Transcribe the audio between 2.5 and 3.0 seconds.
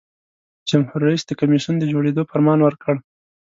ورکړ.